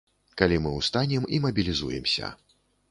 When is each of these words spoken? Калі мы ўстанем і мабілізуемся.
Калі 0.41 0.57
мы 0.63 0.71
ўстанем 0.77 1.31
і 1.39 1.43
мабілізуемся. 1.45 2.35